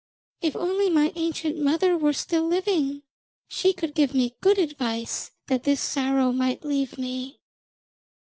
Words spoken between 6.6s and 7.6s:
leave me.'